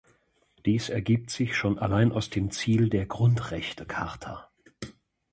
[0.65, 4.49] Dies ergibt sich schon allein aus dem Ziel der Grundrechtecharta.